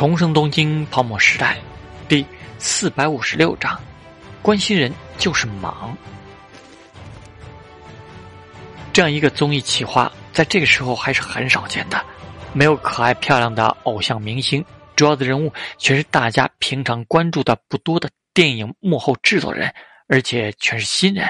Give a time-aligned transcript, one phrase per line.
[0.00, 1.58] 重生东京泡沫时代，
[2.08, 2.24] 第
[2.58, 3.78] 四百五十六章，
[4.40, 5.94] 关心人就是忙。
[8.94, 12.02] 这样一个综艺企划，在这个时候还是很少见的。
[12.54, 14.64] 没有可爱漂亮的偶像明星，
[14.96, 19.70] 主要的人物全是大家平常关注的不多的电影幕后制作人，
[20.08, 21.28] 而且全是新人。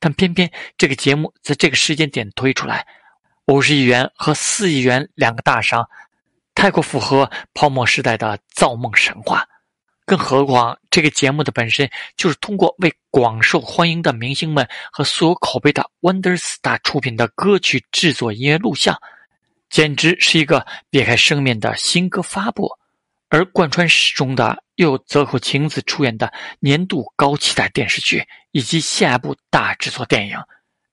[0.00, 2.86] 但偏偏这个节目在这个时间点推出来，
[3.48, 5.86] 五十亿元和四亿元两个大商。
[6.56, 9.46] 太过符合泡沫时代的造梦神话，
[10.06, 18.98] 更何况这个节目的本身就是通过为广受欢迎的明星们和素有口碑的 Wonderstar 出品的歌曲制作音乐录像，
[19.68, 22.70] 简直是一个别开生面的新歌发布。
[23.28, 30.38] 而贯穿始终的又有泽口晴子出演的年度高期待电视剧以及下一部大制作电影，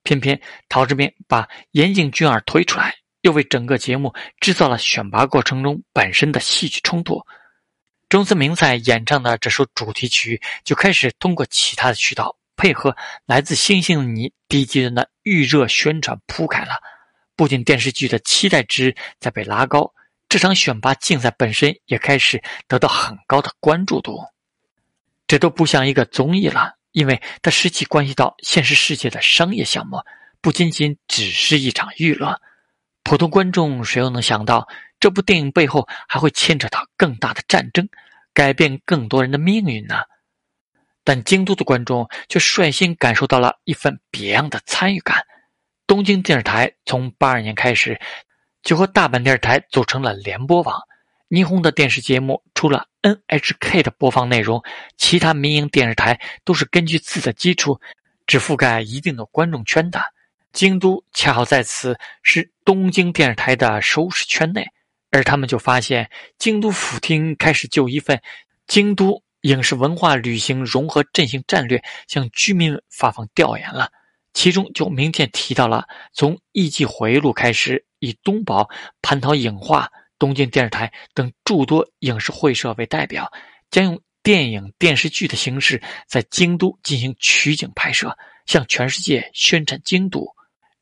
[0.02, 0.38] 偏偏
[0.68, 2.94] 陶志明把岩井俊二推出来。
[3.24, 7.24] 又为整个节目制造了选拔过程中本身的戏剧冲突。
[8.10, 16.74] 中森明菜演唱的这首主题曲就开始通过其他的渠道配合来自《星星的你》低级人的预热宣传铺开了。
[17.34, 19.94] 不仅电视剧的期待值在被拉高，
[20.28, 24.20] 这场选拔竞赛本身也开始得到很高的关注度。
[25.26, 29.96] 这都不像一个综艺了，因为它实际关系到现实世界的商业项目，
[30.42, 32.38] 不仅仅只是一场娱乐。
[33.04, 34.66] 普通观众谁又能想到，
[34.98, 37.86] 这部电影背后还会牵扯到更大的战争，
[38.32, 39.96] 改变更多人的命运呢？
[41.04, 45.22] 但京都的观众却率先感受到了一份别样的参与感。
[45.86, 48.00] 东京电视台从八二年开始，
[48.62, 50.80] 就和大阪电视台组成了联播网。
[51.28, 54.62] 霓虹的电视节目除了 NHK 的播放内容，
[54.96, 57.78] 其他民营电视台都是根据自己的基础，
[58.26, 60.00] 只覆盖一定的观众圈的。
[60.54, 64.64] 京都恰好在此是东京电视台的收视圈内，
[65.10, 66.08] 而他们就发现
[66.38, 68.22] 京都府厅开始就一份
[68.68, 73.90] 京都影视文化旅行融合振兴战略向居民发放调研了，
[74.32, 78.70] 其中就明确提到了从艺伎回忆录开始，以东宝、
[79.02, 79.90] 蟠桃影画、
[80.20, 83.28] 东京电视台等诸多影视会社为代表，
[83.72, 90.32] 将用电影电视剧的形式在京都进行取景拍摄，向全世界宣传京都。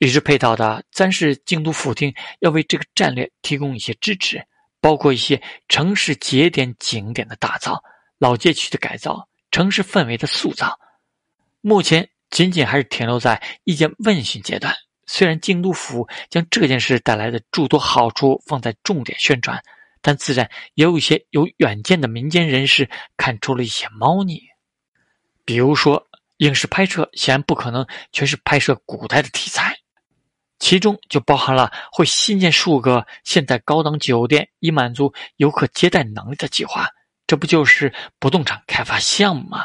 [0.03, 4.45] 与之配套的，自然是京都府厅要为这个战略提供一些支持，
[4.81, 7.81] 包括一些城市节点景点的打造、
[8.19, 10.77] 老街区的改造、城市氛围的塑造。
[11.61, 14.75] 目前仅仅还是停留在意见问询阶段。
[15.07, 19.63] 虽然京都府将这件事带来的诸多好处放在重点宣传，
[20.01, 24.43] 但自然也有一些有远见的民间人士看出了一些猫腻，
[25.45, 26.09] 比如说，
[26.39, 29.79] 影视拍摄显然不可能全是拍摄古代的题材。
[30.63, 36.89] 其中就包含了会新建数个现代高档酒店，以满足游客接待能力的计划。
[37.27, 39.65] 这不就是不动产开发项目吗？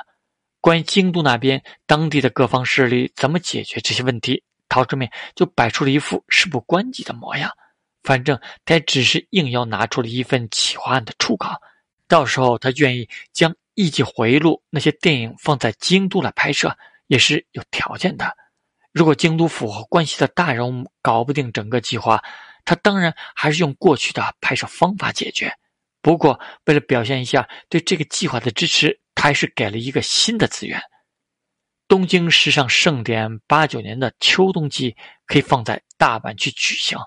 [0.60, 7.52] 关于京都那边当地的各方势力怎么解决这些问题，陶志明就摆出了一副事不关己的模样。
[8.02, 11.62] 反正他只是应邀拿出了一份企划案的初稿，
[12.08, 16.76] 到时候他愿意将《艺伎回忆录》那些电影放在京都来拍摄，
[17.06, 18.36] 也是有条件的。
[18.98, 22.20] 如果京都府和关西的大人物搞不定整个计划，
[22.66, 25.54] 他当然还是用过去的拍摄方法解决。
[26.02, 30.82] 不过，为了表现一下对这个计划的支持，他还是给了一个新的资源：
[31.88, 34.96] 东京时尚盛典八九年的秋冬季
[35.28, 36.98] 可以放在大阪去举行，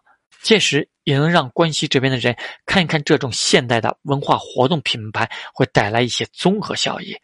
[0.42, 2.36] 届时也能让关西这边的人
[2.66, 7.16] 看一看这种现代的文化活动品牌会带来一些综合效益。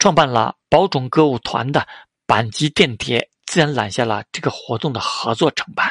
[0.00, 1.86] 创办了宝冢歌舞团的
[2.26, 3.30] 阪急电铁。
[3.56, 5.90] 自然揽下了这个活动的合作承办，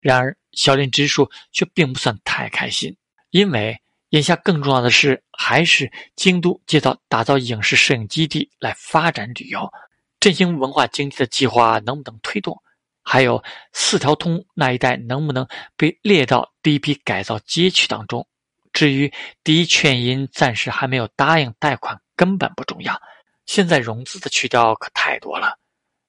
[0.00, 2.94] 然而小林直树却并不算太开心，
[3.30, 3.80] 因为
[4.10, 9.66] 眼下更重要的是还是京都街道打造影视摄影基地来发展旅游、
[10.20, 12.62] 振兴文化经济的计划能不能推动，
[13.02, 13.42] 还有
[13.72, 18.28] 四条通那一带能不能被列到第一批改造街区当中。
[18.74, 19.10] 至于
[19.42, 23.00] 第一劝银暂时还没有答应贷款，根本不重要，
[23.46, 25.58] 现在融资的渠道可太多了。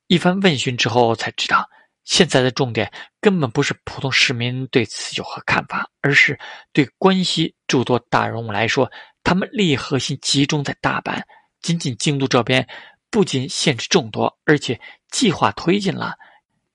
[0.10, 1.70] 一番问询之后，才知道
[2.04, 2.92] 现在的重点
[3.22, 6.40] 根本不是普通市民对此有何看法，而是
[6.74, 8.92] 对关西诸多大人物来说，
[9.24, 11.22] 他们利益核心集中在大阪。
[11.62, 12.68] 仅仅京都这边，
[13.12, 16.16] 不仅限制众多，而且计划推进了，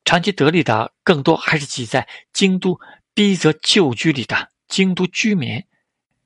[0.05, 2.79] 长期得利的更多还是挤在京都
[3.15, 5.61] 逼则旧居里的京都居民。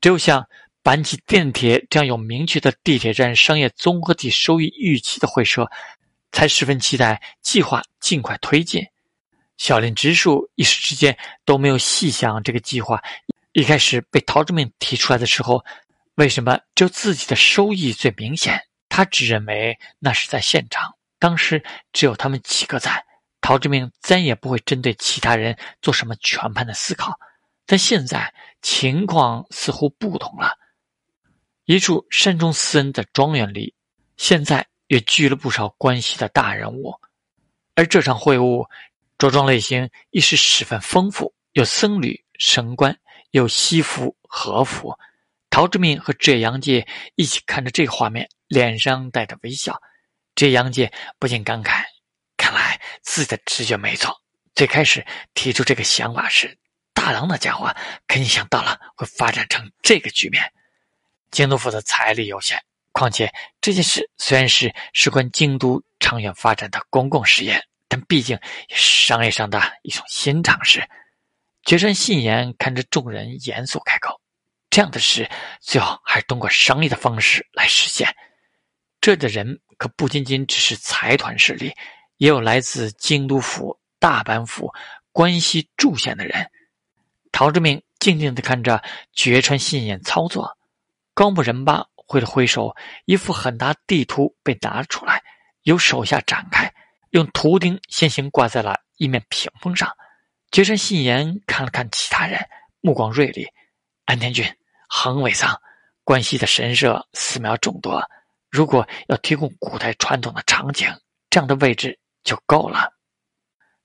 [0.03, 0.47] 只有像
[0.85, 5.71] 阪急电铁这样有明确的地铁站商业综合体收益预期的会社。
[6.33, 8.87] 才十分期待计划尽快推进。
[9.57, 13.03] 小林直树一时之间都没有细想这个计划
[13.53, 15.65] 一开始被陶志明提出来的时候，
[16.15, 18.63] 为什么只有自己的收益最明显？
[18.89, 23.05] 他只认为那是在现场，当时只有他们几个在，
[23.41, 27.19] 陶志明再也不会针对其他人做什么全盘的思考。
[27.67, 28.33] 但现在
[28.63, 30.57] 情况似乎不同了，
[31.65, 33.75] 一处山中私人的庄园里，
[34.17, 36.95] 现在也聚了不少关系的大人物，
[37.77, 38.69] 而这场会晤
[39.17, 42.99] 着装类型亦是十分丰富，有僧侣、神官。
[43.33, 44.99] 有西服、和服，
[45.51, 49.79] 陶之命和职业杨介一起看着这个画面，脸上带着微笑。
[50.35, 51.85] 职业杨介不禁感慨：
[52.39, 54.19] 看来自己的直觉没错。
[54.55, 56.57] 最开始提出这个想法时，
[56.95, 57.71] 大郎那家伙
[58.07, 60.43] 肯定想到了会发展成这个局面。
[61.31, 62.59] 京都府的财力有限，
[62.99, 70.89] 况且这件事虽然是事关京都长远发展的公共事业，但毕竟也是商业上的一种新尝试。
[71.65, 74.21] 绝山信言看着众人，严肃开口
[74.71, 75.29] ：“这样的事，
[75.61, 78.15] 最好还是通过商业的方式来实现。
[79.01, 81.73] 这的人可不仅仅只是财团势力，
[82.17, 84.73] 也有来自京都府、大阪府、
[85.13, 86.51] 关西诸县的人。”
[87.31, 90.57] 陶之明静静地看着绝川信言操作，
[91.13, 92.75] 高木仁八挥了挥手，
[93.05, 95.23] 一幅很大地图被拿了出来，
[95.65, 96.73] 由手下展开，
[97.11, 99.95] 用图钉先行挂在了一面屏风上。
[100.51, 102.41] 绝山信言看了看其他人，
[102.81, 103.47] 目光锐利。
[104.07, 104.43] 安田君、
[104.89, 105.61] 横尾桑，
[106.03, 108.03] 关西的神社、寺庙众多，
[108.51, 110.91] 如果要提供古代传统的场景，
[111.29, 112.91] 这样的位置就够了。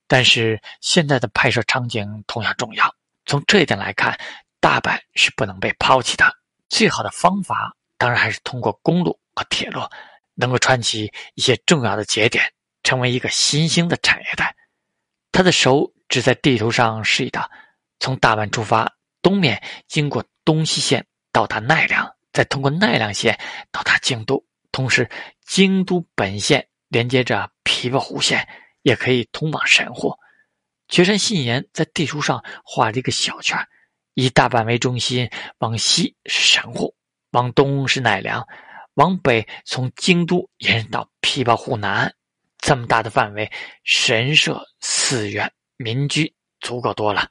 [0.06, 2.94] 但是现在的拍摄场景同样重要。
[3.26, 4.18] 从这一点来看，
[4.60, 6.24] 大阪是不能被抛弃的。
[6.70, 9.80] 最好的方法，当然还是通过公路和铁路，
[10.34, 12.52] 能够串起一些重要的节点，
[12.82, 14.54] 成为一个新兴的产业带。
[15.32, 15.90] 他的手。
[16.06, 17.50] 只在地图上示意道
[17.98, 23.36] ：“从大阪出发，东面经过东西线到达奈良，再通过奈良县
[23.72, 24.44] 到达京都。
[24.70, 25.10] 同时，
[25.44, 28.46] 京都本线连接着琵琶湖线，
[28.82, 30.14] 也可以通往神户。”
[30.86, 33.58] 绝山信言在地图上画了一个小圈，
[34.12, 36.94] 以大阪为中心，往西是神户，
[37.34, 38.44] 往东是奈良，
[38.94, 42.12] 往北从京都延伸到琵琶湖南。
[42.58, 43.52] 这么大的范围，
[43.84, 45.52] 神社、寺院。
[45.76, 47.28] 民居足够多了，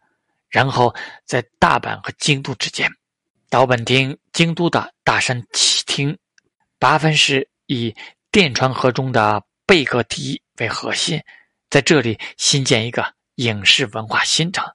[0.49, 0.93] 然后
[1.25, 2.91] 在大阪和京都之间，
[3.49, 6.15] 岛本町、京都的大山启町、
[6.77, 7.95] 八幡市以
[8.31, 11.23] 电传河中的贝格堤为核心，
[11.69, 14.65] 在这里新建一个影视文化新城。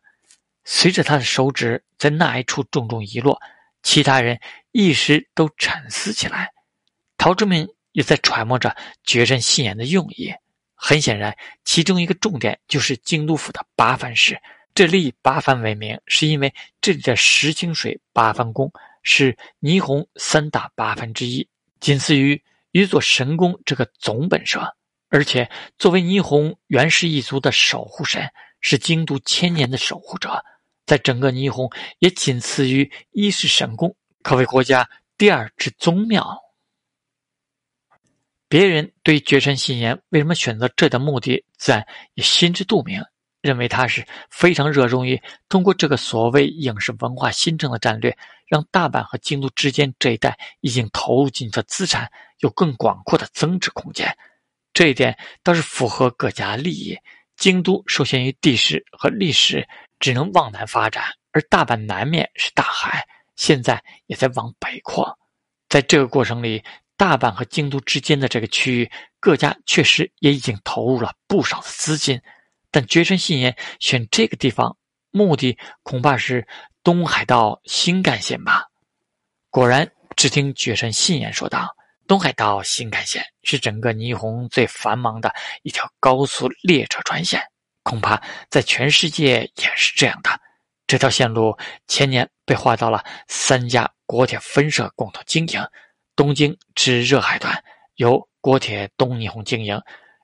[0.65, 3.39] 随着他的手指在那一处重重一落，
[3.83, 4.41] 其他人
[4.81, 6.53] 一时都沉思起来。
[7.17, 10.33] 陶志明也在揣摩着绝山信言的用意。
[10.77, 14.41] 很显然，其中一个重点就是京都府的八幡市。
[14.77, 18.71] 这里以八幡为名，是因为这里的石清水八幡宫
[19.03, 21.49] 是霓虹三大八幡之一，
[21.81, 22.41] 仅次于
[22.71, 24.77] 一座神宫这个总本社。
[25.09, 28.31] 而且，作为霓虹原始一族的守护神，
[28.61, 30.45] 是京都千年的守护者，
[30.87, 33.97] 在整个霓虹也仅次于一世神宫，
[34.29, 34.87] 可谓国家
[35.17, 36.39] 第二之宗庙。
[38.47, 43.03] 别人对绝尘信言为什么选择这的目的，自然也心知肚明，
[43.41, 48.15] 认为他是非常热衷于通过这个所谓影视文化新政的战略，
[48.47, 54.15] 让大阪和京都之间这一带已经投入进去的资产有更广阔的增值空间。
[54.75, 56.95] 这一点倒是符合各家利益。
[57.39, 59.67] 京都受限于地势和历史，
[59.99, 63.07] 只能往南发展，而大阪南面是大海，
[63.39, 65.19] 现在也在往北扩。
[65.71, 66.63] 在这个过程里。
[66.99, 68.91] 大阪和京都之间的这个区域，
[69.21, 72.21] 各家确实也已经投入了不少的资金，
[72.73, 74.77] 但绝川信言选这个地方，
[75.13, 76.45] 目的恐怕是
[76.83, 78.67] 东海道新干线吧。
[79.49, 81.73] 果然，只听绝川信言说道
[82.09, 87.41] ：“东海道新干线是整个霓虹最繁忙的一条高速列车专线，
[87.85, 90.31] 恐怕在全世界也是这样的。
[90.89, 95.63] 这条线路前年被划到了三家国铁分社共同经营。”
[96.17, 97.63] 东京至热海段
[97.95, 99.81] 由国铁东日本经营，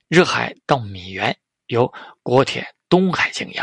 [0.09, 1.37] 热海到米原
[1.69, 1.93] 由
[2.25, 3.63] 国铁东海经营，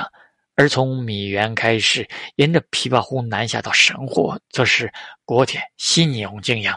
[0.55, 4.89] 而从米原开始沿着琵琶湖南下到神户，则是
[5.25, 6.71] 国铁新日本经营。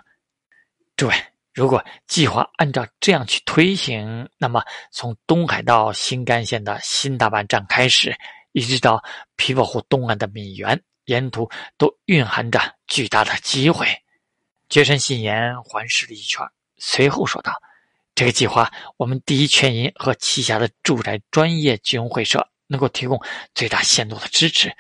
[0.97, 1.15] 诸位，
[1.53, 8.13] 如果计划按照这样去推行，那么从东海道新干线的新大阪站开始，
[8.55, 9.03] 一直到
[9.37, 13.85] 琵琶湖东岸的米原，沿途都蕴含着巨大的机会。
[14.69, 16.47] 绝山信言环视了一圈，
[16.79, 17.53] 随后说道
[18.15, 23.21] ：“这个计划，我们第一全银和旗下的住宅专业金融会社能够提供
[23.57, 24.73] 最大限度的支持。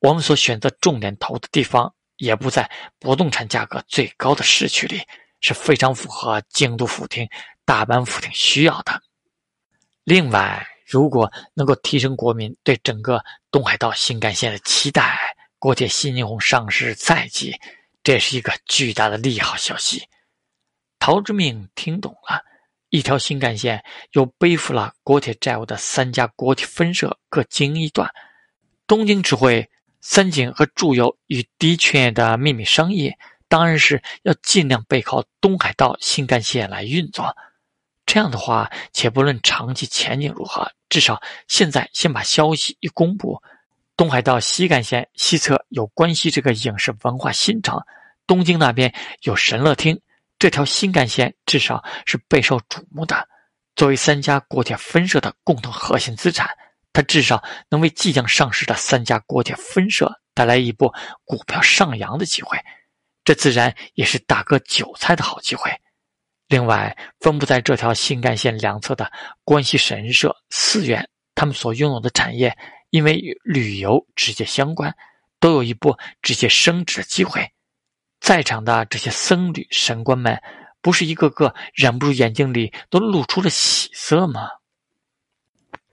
[0.00, 2.68] 我们所选择重点投的地方也不在
[2.98, 5.00] 不动产价格最高的市区里，
[5.40, 7.28] 是非常符合京都府厅、
[7.64, 9.00] 大阪府厅需要的。
[10.02, 15.18] 另外，如果能够提升国民对整个东海道新干线的期待，
[15.58, 17.54] 国铁新日本上市在即，
[18.02, 20.02] 这是一个巨大的利好消息。
[20.98, 22.42] 陶之命听懂了，
[22.90, 28.10] 一条新干线又背负了国铁债务的三家国铁分社各经一段，
[28.86, 29.68] 东京智慧、
[30.00, 33.16] 三井和住友与的确的秘密商业，
[33.48, 37.34] 当然是要尽量背靠东海道新干线来运作。
[38.06, 43.42] 这样的话，且不论长期前景如何，至少现在先把消息一公布。
[43.96, 47.80] 东海道西干线西侧有关西这个影视文化新城，
[48.26, 48.92] 东京那边
[49.22, 50.00] 有神乐厅，
[50.38, 53.28] 这条新干线至少是备受瞩目的。
[53.76, 56.48] 作为三家国铁分社的共同核心资产，
[56.92, 60.92] 它至少能为即将上市的三家国铁分社带来一波
[61.24, 62.58] 股票上扬的机会，
[63.24, 65.70] 这自然也是大割韭菜的好机会。
[66.48, 69.10] 另外，分布在这条新干线两侧的
[69.44, 72.56] 关西神社、寺院，他们所拥有的产业，
[72.90, 74.94] 因为与旅游直接相关，
[75.40, 77.50] 都有一波直接升值的机会。
[78.20, 80.40] 在场的这些僧侣、神官们，
[80.80, 84.48] 不是一个个忍不住眼睛里都露出了喜色吗？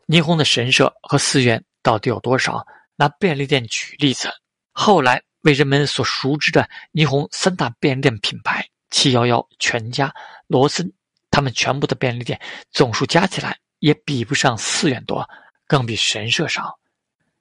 [0.08, 2.66] 霓虹的神社和寺院到底有多少？
[2.98, 4.30] 拿便利店举例子，
[4.74, 8.68] 后来为人们所熟知的霓虹三大便利店品牌。
[8.92, 10.14] 七幺幺、全家、
[10.48, 10.92] 罗森，
[11.32, 15.28] 他们全部的便利店总数加起来也比不上寺院多，
[15.66, 16.78] 更比神社少。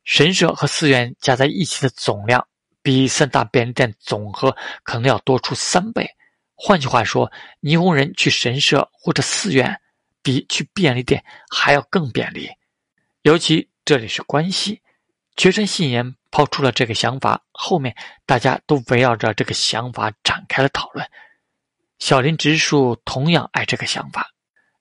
[0.04, 2.47] 神社和寺院加在一起的总量，
[2.83, 6.09] 比三大便利店总和可能要多出三倍。
[6.54, 7.30] 换句话说，
[7.61, 9.80] 霓虹人去神社或者寺院，
[10.23, 12.49] 比去便利店还要更便利。
[13.23, 14.80] 尤其这里是关西，
[15.37, 21.07] 绝山信言抛出了这个想法，后面大家都围绕着这个想法展开了讨论。
[22.00, 24.26] 小林直树同样爱这个想法，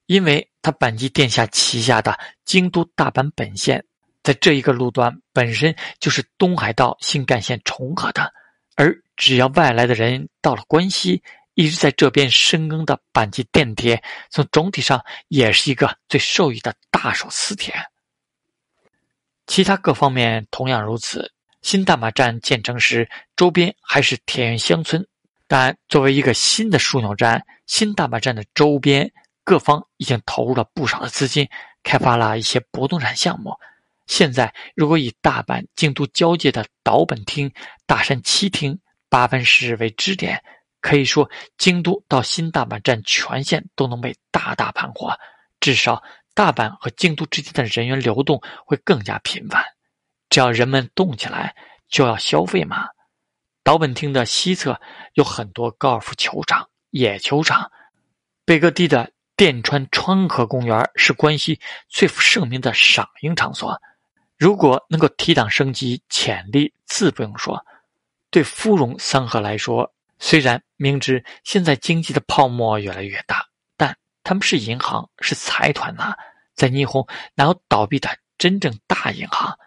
[0.08, 3.86] 因为他本级殿下旗下的京都大阪本线，
[4.24, 8.34] 在这一个路段本身就是东海道新干线重合的，
[8.76, 11.22] 而只要外来的人到了关西，
[11.54, 17.76] 一直在这边深耕的阪急电铁，从总体上也是一个最受益的大手磁铁。
[19.46, 21.32] 其他各方面同样如此。
[21.62, 25.06] 新大马站建成时，周边还是田园乡村。
[25.50, 29.12] 但作为一个新的枢纽站，新大阪站的周边
[29.44, 31.50] 各方已经投入了不少的资金，
[31.82, 33.56] 开发了一些不动产项目。
[34.06, 37.51] 现在，如果以大阪京都交界的岛本町、
[37.88, 38.79] 大山七町、
[39.10, 40.39] 八分市为支点，
[40.82, 41.27] 可以说
[41.58, 45.18] 京都到新大阪站全线都能被大大盘活。
[45.60, 46.03] 至少，
[46.36, 49.63] 大阪和京都之间的人员流动会更加频繁。
[50.29, 51.56] 只要人们动起来，
[51.89, 52.86] 就要消费嘛。
[53.63, 54.80] 岛本町的西侧
[55.13, 57.72] 有很多高尔夫球场、野球场，
[58.46, 63.80] 北各地的电川川河公园是关西最负盛名的赏樱场所。
[64.38, 67.66] 如果能够提档升级，潜力自不用说。
[68.32, 76.16] 对芙蓉三河来说，虽然明知现在经济的泡沫越来越大，但他们是银行，是财团呐，
[76.56, 79.58] 在霓虹哪有倒闭的真正大银行？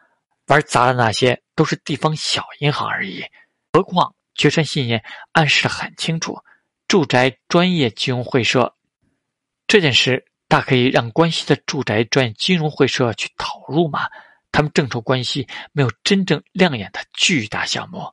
[0.46, 3.24] 玩砸的那些都是地方小银行而已。
[3.72, 5.02] 何况，决山信念
[5.32, 6.38] 暗示的很清楚，
[6.86, 8.76] 住宅专业金融会社
[9.66, 14.10] 这件事，大可以让关系的住宅专业金融会社去投入嘛？
[14.50, 18.12] 他们正愁关系没有真正亮眼的巨大项目。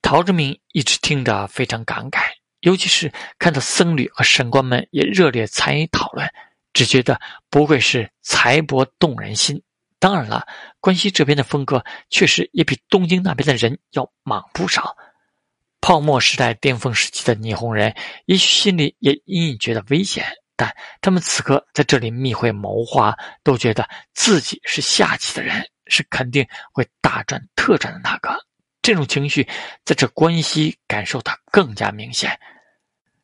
[0.00, 2.22] 陶志明一直听着非常感慨，
[2.60, 6.26] 尤其是看到僧侣和神官们也热烈参与讨论，
[6.72, 7.20] 只觉得
[7.50, 9.62] 不愧是财帛动人心。
[10.02, 10.44] 当然了，
[10.80, 14.96] 关西这边的风格确实也比东京那边的人要莽不少。
[15.80, 17.94] 泡沫时代巅峰时期的霓虹人，
[18.24, 28.36] 也许心里也隐隐觉得危险，但他们此刻在这里密会谋划，都觉得自己是下棋的人，是肯定会大赚特赚的那个。
[28.82, 29.48] 这种情绪
[29.84, 32.36] 在这关西感受的更加明显。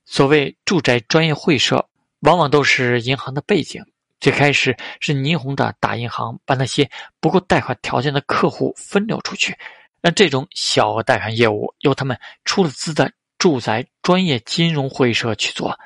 [0.05, 1.89] 所谓住宅专业会社，
[2.21, 3.85] 往往都是银行的背景。
[4.21, 9.57] 最开始是霓虹的大银行把那些不够贷款条件的客户分流出去，
[10.01, 15.79] 让这种小额贷款业务由他们出了资的住宅专业金融会社去做。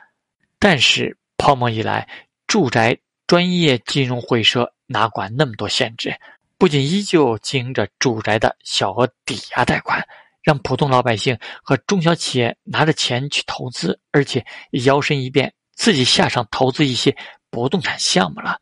[0.59, 2.09] 但是泡沫一来，
[2.47, 2.97] 住宅
[3.27, 6.17] 专业金融会社哪管那么多限制？
[6.57, 10.07] 不仅依旧经营着住宅的小额抵押贷款，
[10.43, 14.47] 让普通老百姓和中小企业拿着钱去投资，而且
[14.85, 17.17] 摇身一变，自己下场投资一些。
[17.53, 18.59] 不动产项目了，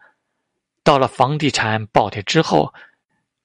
[0.83, 2.75] 到了房地产暴跌之后，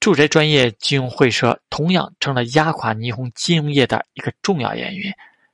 [0.00, 5.02] 住宅专业金融会社同样成了压垮霓虹金融业的一个重要原因。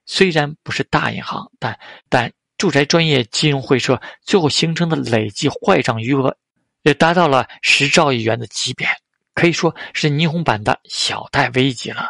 [0.07, 6.35] 虽然不是大银行，但但住宅专业金融会社最后形成的累计坏账余额，
[6.83, 8.89] 也达到了十兆亿元的级别，
[9.35, 12.09] 可以说是霓虹版的小贷危机了。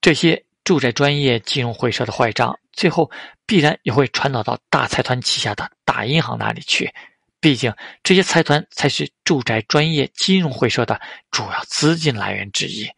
[0.00, 3.10] 这些住宅专业金融会社的坏账，最后
[3.46, 6.92] 必然也会传导到大财团旗下的大银行那里去。
[7.40, 11.00] 毕竟，这些财团才是住宅专业金融会社的
[11.30, 12.88] 主要资金来源之一。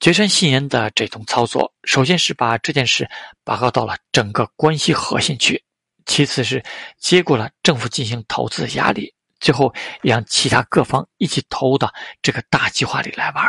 [0.00, 3.06] 绝山信言的这种操作，首先是把这件事
[3.44, 5.62] 拔高到了整个关系核心去，
[6.06, 6.64] 其次是
[6.96, 13.44] 接过了政府进行投资的压力，最后让其他各方一起投入到这个大计划里来玩。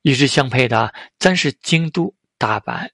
[0.00, 2.88] 与之相配的，咱是京都、大阪、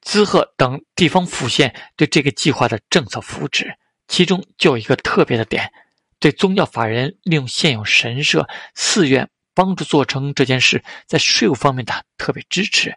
[0.00, 3.74] 滋贺等地方府县对这个计划的政策扶持。
[4.08, 5.72] 其中就有一个特别的点，
[6.18, 12.94] 对宗教法人利用现有神社、寺院帮助做成这件事，在税务方面的特别支持。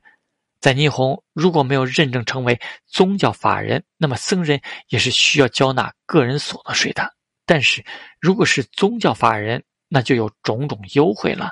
[0.60, 7.13] 在霓虹如果没有认证成为宗教法人，那么僧人也是需要交纳个人所得税的。
[7.45, 7.83] 但是
[8.19, 11.51] 如果是宗教法人，那就有种种优惠了。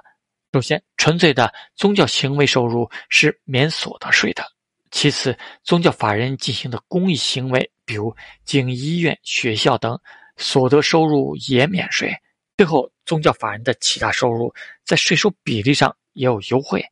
[0.54, 4.51] 首先，纯粹的宗教行为收入是免所得税的。
[4.92, 9.98] 其次，宗教法人进行的公益行为，比如经营医院、学校等，
[10.36, 12.14] 所得收入也免税。
[12.58, 14.54] 最后，宗教法人的其他收入
[14.86, 16.84] 在税收比例上也有优惠。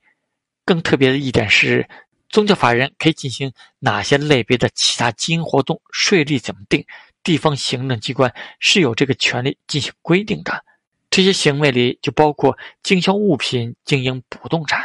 [0.66, 1.88] 更特别的一点是，
[2.30, 6.84] 宗教法人可以进行哪些类别的其他经营活动，税率怎么定，
[7.22, 10.64] 地方行政机关是有这个权利进行规定的。
[11.12, 14.84] 这些行为里就包括经销物品、经营不动产。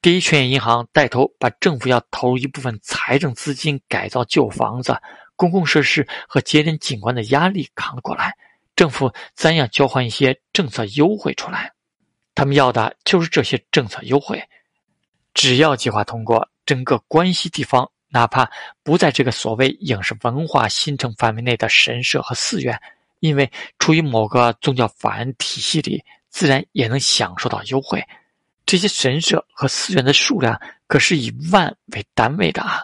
[0.00, 4.96] 第一劝业银行带头把政府要投入一部分财政资金改造旧房子、
[5.34, 8.32] 公共设施和节点景观的压力扛了过来，
[8.76, 11.72] 政府咱要交换一些政策优惠出来。
[12.36, 14.40] 他们要的就是这些政策优惠。
[15.34, 18.48] 只要计划通过，整个关西地方，哪怕
[18.84, 22.80] 不在这个所谓影视文化新城范围内的神社和寺院，
[23.18, 28.00] 因为处于某个宗教法人体系里，自然也能享受到优惠。
[28.68, 32.82] 这些神社和寺院的数量可是以万为单位的啊！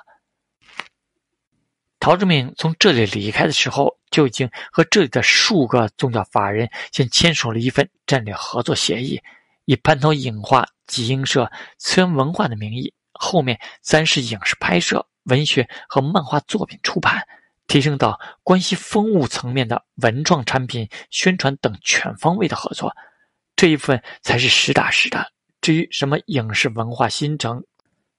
[2.01, 9.21] 陶志明从这里离开的时候，就已经和这里的数个宗教法人先签署了一份战略合作协议，
[9.67, 17.29] 以蟠桃影画集英社、慈源文化的名义，后面三是影视拍摄、文学和漫画作品出版，
[17.67, 22.97] 提升到关系风物层面的文创产品宣传等全方位的合作，
[23.55, 25.31] 这一份才是实打实的。
[25.65, 27.65] 至于什么影视文化新城，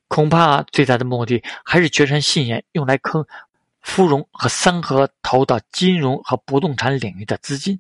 [0.08, 3.24] 恐怕最大的目的还是绝山信彦用来坑
[3.84, 7.80] 芙蓉和三和投到金融和不动产领域的资金。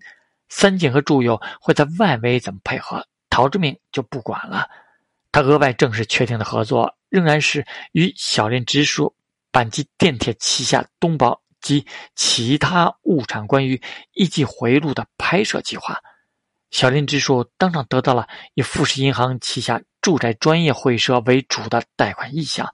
[0.49, 4.69] 三井和住友会在外围怎么配合，陶志明就不管了。
[5.31, 9.15] 他额外正式确定的合作仍然是与小林直树
[9.51, 13.81] 阪急电铁旗下东宝及其他物产关于
[14.13, 15.99] 一季回路的拍摄计划。
[16.75, 22.69] 小林直树当场得到了以富士银行旗下住宅专业会社为主的贷款意向，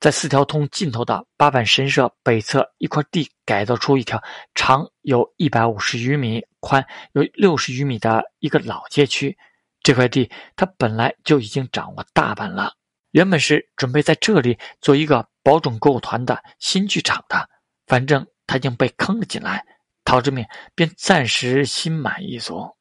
[0.00, 4.20] 在四条通尽头的八坂神社北侧一块地改造出一条
[4.56, 9.38] 长有一百五十余米、宽有六十余米的一个老街区。
[9.80, 12.72] 这块地他本来就已经掌握大半了，
[13.12, 17.48] 原本是准备在这里做一个宝冢歌舞团的新剧场的，
[17.86, 19.64] 反正他已经被坑了进来，
[20.04, 22.73] 陶之命便暂时心满意足。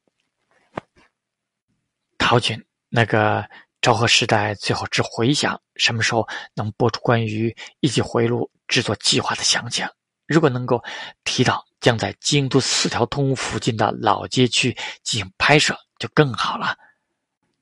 [2.33, 3.47] 陶军，那个
[3.79, 9.87] 昭和时代最后之回响，什么时候能播出关于一级回路制作计划的详情？
[10.25, 10.83] 如果能够
[11.23, 16.75] 提到将在京都四条通附近的老街区进行拍摄，就更好了。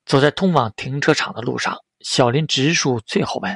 [0.06, 3.54] 走在通往停车场的路上，小林直树最后问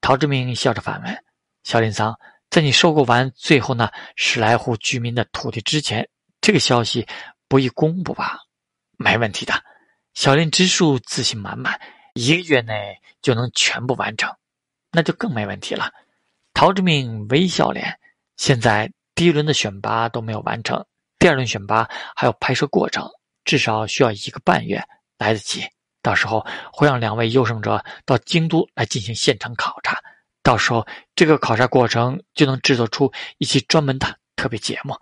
[0.00, 1.24] 陶志明，笑着反问
[1.62, 2.18] ：“小林桑，
[2.50, 6.08] 在你收购完最后那十来户居民的土地之前，
[6.40, 7.06] 这个消息
[7.46, 8.40] 不宜公布吧
[8.98, 9.54] ？”“没问题的。”
[10.18, 11.80] 小林直树自信满满，
[12.14, 14.28] 一个月内就能全部完成，
[14.90, 15.92] 那就更没问题了。
[16.52, 18.00] 陶志明微笑脸，
[18.36, 20.84] 现在第一轮的选拔都没有完成，
[21.20, 23.08] 第二轮选拔还有拍摄过程，
[23.44, 24.82] 至少需要一个半月，
[25.18, 25.64] 来得及。
[26.02, 30.00] 到时候会让两位优胜者到京都来进行现场考察，
[30.42, 34.96] 到时候这个考察过程就能制作出一期专门的特别节目，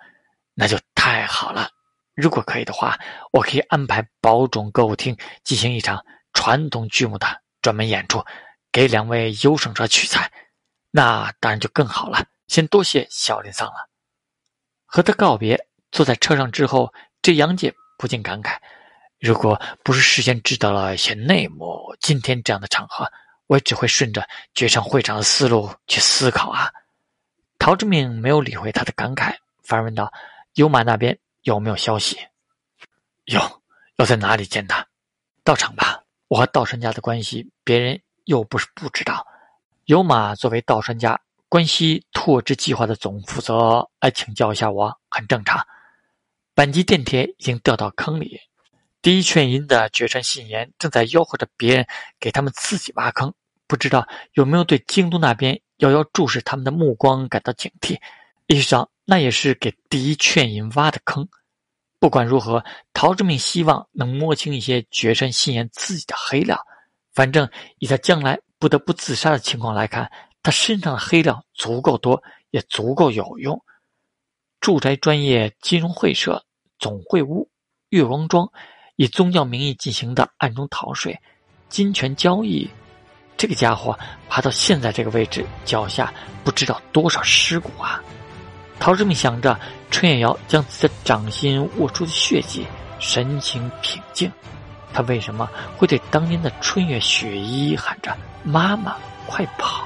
[0.52, 1.70] 那就太好了。
[2.16, 2.98] 如果可以的话，
[3.31, 6.02] 我可以安排宝冢歌舞厅进行一场
[6.33, 8.24] 传统剧目的专门演出，
[8.72, 10.33] 给两位优胜者取材，
[10.90, 12.24] 那当然就更好了。
[12.48, 13.88] 先多谢小林桑了。
[14.87, 18.57] 和他告别，坐在车上之后，这杨姐不禁感慨：
[19.20, 23.07] 如果不是事先知道了一些内幕，今天这样的场合，
[23.46, 26.70] 我也只会顺着绝城会场的思路去思考啊。
[27.59, 30.11] 陶志明没有理会他的感慨，反而问道
[30.55, 32.18] ：“尤马那边有没有消息？
[33.26, 33.40] 有，
[33.98, 34.85] 要在哪里见他？
[35.44, 36.02] 到场吧。
[36.26, 39.24] 我和道山家的关系，别人又不是不知道。
[39.85, 45.64] 有马作为道山家关西拓殖计划的总负责，来请教一下我，很正常。
[46.52, 48.40] 本级电铁已经掉到坑里。”
[49.00, 51.87] 第一劝银的绝山信言正在吆喝着别人
[52.18, 53.32] 给他们自己挖坑，
[53.68, 58.00] 不知道有没有对京都那边遥遥注视他们的目光感到警惕。
[58.48, 61.27] 意识到那也是给第一劝银挖的坑。
[61.99, 66.61] 不管如何，陶之命希望能摸清一些绝山信言自己的黑料。
[67.14, 70.11] 反正以他将来不得不自杀的情况来看，
[70.42, 73.59] 他身上的黑料足够多，也足够有用。
[74.61, 76.45] 住宅专业金融会社
[76.79, 77.49] 总会屋
[77.88, 78.51] 月光庄。
[78.99, 81.21] 以宗教名义进行的暗中逃税、
[81.69, 82.66] 金钱交易，
[83.37, 83.95] 这个家伙
[84.27, 86.11] 爬到现在这个位置，脚下
[86.42, 88.03] 不知道多少尸骨啊！
[88.79, 89.59] 陶志明想着，
[89.91, 92.67] 春月瑶将自己的掌心握出的血迹，
[92.99, 94.31] 神情平静。
[94.93, 99.85] 他为什么会对当年的春月雪衣喊着“妈妈，快跑”？